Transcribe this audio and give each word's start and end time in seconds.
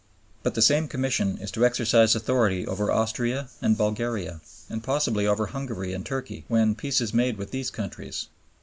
But 0.41 0.55
the 0.55 0.63
same 0.63 0.87
Commission 0.87 1.37
is 1.37 1.51
to 1.51 1.63
exercise 1.63 2.15
authority 2.15 2.65
over 2.65 2.91
Austria 2.91 3.49
and 3.61 3.77
Bulgaria, 3.77 4.41
and 4.67 4.83
possibly 4.83 5.27
over 5.27 5.45
Hungary 5.45 5.93
and 5.93 6.03
Turkey, 6.03 6.43
when 6.47 6.73
Peace 6.73 7.01
is 7.01 7.13
made 7.13 7.37
with 7.37 7.51
these 7.51 7.69
countries. 7.69 8.25